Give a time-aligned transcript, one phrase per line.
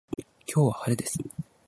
[0.51, 1.19] 今日は晴れです